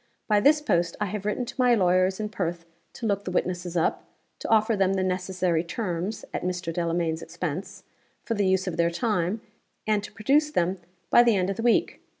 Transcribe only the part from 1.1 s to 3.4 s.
written to my lawyers in Perth to look the